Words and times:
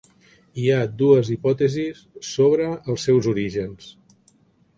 Hi 0.61 0.63
ha 0.75 0.87
dues 1.01 1.29
hipòtesis 1.35 1.99
sobre 2.31 2.67
els 2.95 3.07
seus 3.11 3.29
orígens. 3.35 3.93